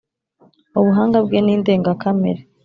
[0.79, 2.41] Ubuhanga bwe ni indengakamere